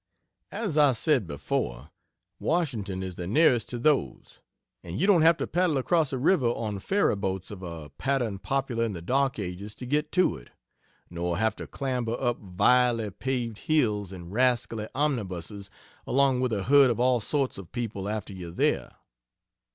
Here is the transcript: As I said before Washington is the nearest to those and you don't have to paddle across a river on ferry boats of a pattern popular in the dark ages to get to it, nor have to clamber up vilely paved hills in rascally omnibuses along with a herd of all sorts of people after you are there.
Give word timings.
As 0.51 0.79
I 0.79 0.93
said 0.93 1.27
before 1.27 1.91
Washington 2.39 3.03
is 3.03 3.17
the 3.17 3.27
nearest 3.27 3.69
to 3.69 3.77
those 3.77 4.41
and 4.83 4.99
you 4.99 5.05
don't 5.05 5.21
have 5.21 5.37
to 5.37 5.45
paddle 5.45 5.77
across 5.77 6.11
a 6.11 6.17
river 6.17 6.47
on 6.47 6.79
ferry 6.79 7.15
boats 7.15 7.51
of 7.51 7.61
a 7.61 7.91
pattern 7.99 8.39
popular 8.39 8.83
in 8.83 8.93
the 8.93 9.01
dark 9.03 9.37
ages 9.37 9.75
to 9.75 9.85
get 9.85 10.11
to 10.13 10.37
it, 10.37 10.49
nor 11.11 11.37
have 11.37 11.55
to 11.57 11.67
clamber 11.67 12.17
up 12.19 12.39
vilely 12.39 13.11
paved 13.11 13.59
hills 13.69 14.11
in 14.11 14.31
rascally 14.31 14.87
omnibuses 14.95 15.69
along 16.07 16.39
with 16.41 16.51
a 16.51 16.63
herd 16.63 16.89
of 16.89 16.99
all 16.99 17.19
sorts 17.19 17.59
of 17.59 17.71
people 17.71 18.09
after 18.09 18.33
you 18.33 18.47
are 18.47 18.51
there. 18.53 18.95